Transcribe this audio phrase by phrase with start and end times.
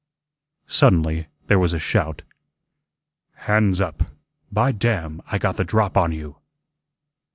[0.65, 2.23] Suddenly there was a shout.
[3.35, 4.01] "Hands up.
[4.51, 6.37] By damn, I got the drop on you!"